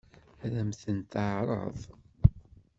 Ad 0.45 0.53
m-ten-teɛṛeḍ? 0.67 1.79